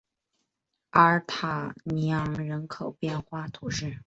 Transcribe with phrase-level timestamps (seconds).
[0.89, 3.99] 阿尔塔尼昂人口变化图示